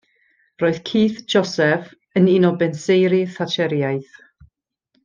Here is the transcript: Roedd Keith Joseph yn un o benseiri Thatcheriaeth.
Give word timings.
Roedd 0.61 0.79
Keith 0.89 1.19
Joseph 1.33 1.93
yn 2.23 2.33
un 2.33 2.49
o 2.51 2.53
benseiri 2.65 3.23
Thatcheriaeth. 3.37 4.21